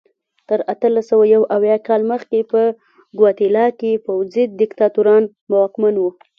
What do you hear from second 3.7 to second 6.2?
کې پوځي دیکتاتوران واکمن وو.